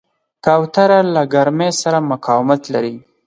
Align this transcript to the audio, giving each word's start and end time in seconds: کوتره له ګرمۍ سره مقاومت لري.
کوتره 0.45 0.99
له 1.13 1.21
ګرمۍ 1.33 1.71
سره 1.81 1.97
مقاومت 2.11 2.61
لري. 2.73 2.95